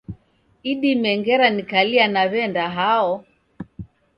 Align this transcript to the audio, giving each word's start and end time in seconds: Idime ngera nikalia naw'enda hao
Idime 0.71 1.09
ngera 1.19 1.47
nikalia 1.55 2.05
naw'enda 2.13 2.65
hao 2.77 3.11